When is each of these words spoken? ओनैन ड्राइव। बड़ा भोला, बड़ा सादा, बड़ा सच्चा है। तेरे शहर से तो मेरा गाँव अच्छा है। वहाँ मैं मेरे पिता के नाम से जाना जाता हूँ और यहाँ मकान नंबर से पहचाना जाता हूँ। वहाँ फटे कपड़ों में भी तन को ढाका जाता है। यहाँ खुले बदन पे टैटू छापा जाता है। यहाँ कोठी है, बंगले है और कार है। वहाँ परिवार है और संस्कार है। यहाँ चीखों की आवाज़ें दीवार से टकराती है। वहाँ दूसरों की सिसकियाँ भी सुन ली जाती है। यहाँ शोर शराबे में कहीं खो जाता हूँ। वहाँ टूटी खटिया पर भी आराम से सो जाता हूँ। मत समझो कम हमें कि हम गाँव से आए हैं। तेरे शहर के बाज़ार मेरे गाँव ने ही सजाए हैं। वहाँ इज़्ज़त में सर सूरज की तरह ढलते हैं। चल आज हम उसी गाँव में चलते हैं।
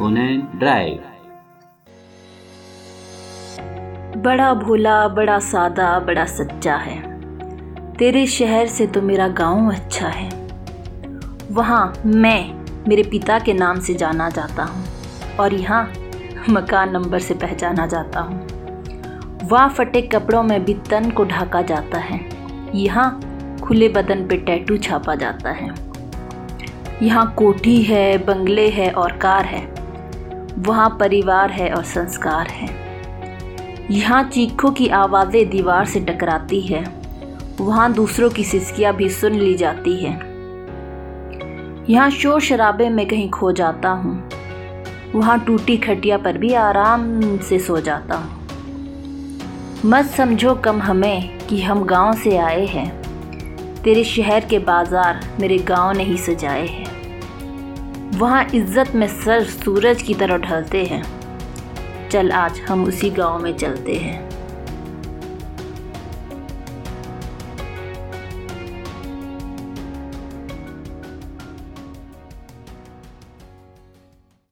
ओनैन 0.00 0.40
ड्राइव। 0.54 1.02
बड़ा 4.16 4.52
भोला, 4.54 5.08
बड़ा 5.08 5.38
सादा, 5.38 5.98
बड़ा 5.98 6.24
सच्चा 6.26 6.76
है। 6.76 6.96
तेरे 7.94 8.26
शहर 8.26 8.66
से 8.66 8.86
तो 8.86 9.02
मेरा 9.02 9.28
गाँव 9.28 9.70
अच्छा 9.72 10.08
है। 10.08 10.28
वहाँ 11.50 12.02
मैं 12.06 12.64
मेरे 12.88 13.02
पिता 13.02 13.38
के 13.38 13.52
नाम 13.52 13.80
से 13.80 13.94
जाना 13.94 14.28
जाता 14.30 14.62
हूँ 14.62 14.84
और 15.40 15.54
यहाँ 15.54 15.92
मकान 16.50 16.90
नंबर 16.90 17.18
से 17.18 17.34
पहचाना 17.34 17.86
जाता 17.86 18.20
हूँ। 18.20 18.46
वहाँ 19.44 19.68
फटे 19.68 20.02
कपड़ों 20.02 20.42
में 20.42 20.64
भी 20.64 20.74
तन 20.74 21.10
को 21.10 21.24
ढाका 21.24 21.62
जाता 21.62 21.98
है। 21.98 22.20
यहाँ 22.74 23.20
खुले 23.62 23.88
बदन 23.88 24.26
पे 24.28 24.36
टैटू 24.36 24.76
छापा 24.78 25.14
जाता 25.14 25.50
है। 25.50 25.74
यहाँ 27.02 27.34
कोठी 27.34 27.82
है, 27.82 28.18
बंगले 28.18 28.68
है 28.68 28.90
और 28.90 29.16
कार 29.16 29.44
है। 29.44 29.83
वहाँ 30.58 30.88
परिवार 31.00 31.50
है 31.50 31.72
और 31.74 31.84
संस्कार 31.84 32.48
है। 32.48 32.68
यहाँ 33.90 34.22
चीखों 34.24 34.70
की 34.70 34.88
आवाज़ें 34.88 35.48
दीवार 35.50 35.86
से 35.86 36.00
टकराती 36.00 36.60
है। 36.60 36.84
वहाँ 37.60 37.92
दूसरों 37.92 38.30
की 38.30 38.44
सिसकियाँ 38.44 38.94
भी 38.96 39.08
सुन 39.08 39.34
ली 39.34 39.54
जाती 39.54 39.96
है। 39.96 40.12
यहाँ 41.90 42.10
शोर 42.10 42.40
शराबे 42.40 42.88
में 42.88 43.06
कहीं 43.06 43.28
खो 43.30 43.52
जाता 43.52 43.88
हूँ। 43.88 44.16
वहाँ 45.14 45.38
टूटी 45.44 45.76
खटिया 45.76 46.18
पर 46.18 46.38
भी 46.38 46.52
आराम 46.54 47.38
से 47.38 47.58
सो 47.58 47.80
जाता 47.80 48.14
हूँ। 48.14 48.42
मत 49.84 50.06
समझो 50.06 50.54
कम 50.54 50.80
हमें 50.82 51.38
कि 51.46 51.62
हम 51.62 51.84
गाँव 51.84 52.14
से 52.14 52.36
आए 52.36 52.64
हैं। 52.66 52.88
तेरे 53.82 54.04
शहर 54.04 54.44
के 54.44 54.58
बाज़ार 54.58 55.20
मेरे 55.40 55.58
गाँव 55.58 55.92
ने 55.92 56.04
ही 56.04 56.16
सजाए 56.18 56.66
हैं। 56.66 56.93
वहाँ 58.14 58.44
इज़्ज़त 58.54 58.90
में 58.94 59.06
सर 59.08 59.44
सूरज 59.44 60.02
की 60.02 60.14
तरह 60.14 60.36
ढलते 60.38 60.84
हैं। 60.84 61.02
चल 62.08 62.30
आज 62.32 62.60
हम 62.60 62.84
उसी 62.84 63.10
गाँव 63.10 63.38
में 63.38 63.56
चलते 63.56 63.94
हैं। 63.94 64.33